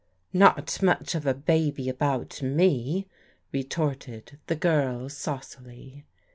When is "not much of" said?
0.33-1.27